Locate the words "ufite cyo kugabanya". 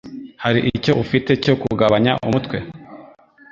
1.03-2.13